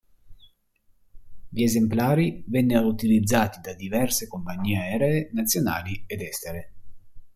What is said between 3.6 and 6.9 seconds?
da diverse compagnie aeree nazionali ed estere.